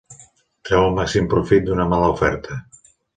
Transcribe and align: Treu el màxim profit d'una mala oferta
Treu 0.69 0.85
el 0.85 0.95
màxim 0.99 1.27
profit 1.33 1.67
d'una 1.67 1.85
mala 1.91 2.09
oferta 2.15 2.59